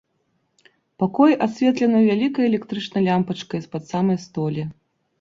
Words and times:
Пакой 1.03 1.35
асветлены 1.47 1.97
вялікай 2.09 2.49
электрычнай 2.51 3.07
лямпачкай 3.11 3.59
з-пад 3.71 3.83
самай 3.95 4.17
столі. 4.29 4.63